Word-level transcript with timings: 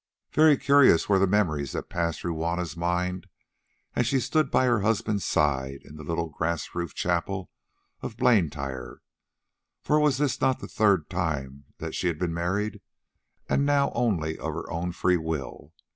Very 0.31 0.57
curious 0.57 1.07
were 1.07 1.19
the 1.19 1.27
memories 1.27 1.73
that 1.73 1.87
passed 1.87 2.21
through 2.21 2.33
Juanna's 2.33 2.75
mind 2.75 3.27
as 3.95 4.07
she 4.07 4.19
stood 4.19 4.49
by 4.49 4.65
her 4.65 4.79
husband's 4.79 5.23
side 5.25 5.83
in 5.85 5.95
the 5.95 6.03
little 6.03 6.27
grass 6.29 6.73
roofed 6.73 6.97
chapel 6.97 7.51
of 8.01 8.17
Blantyre, 8.17 9.03
for 9.83 9.99
was 9.99 10.17
this 10.17 10.41
not 10.41 10.59
the 10.59 10.67
third 10.67 11.07
time 11.07 11.65
that 11.77 11.93
she 11.93 12.07
had 12.07 12.17
been 12.17 12.33
married, 12.33 12.81
and 13.47 13.63
now 13.63 13.91
only 13.93 14.39
of 14.39 14.55
her 14.55 14.67
own 14.71 14.91
free 14.91 15.17
will? 15.17 15.71